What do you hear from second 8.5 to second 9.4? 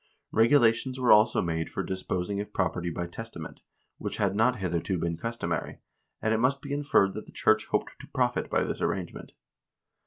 this arrangement.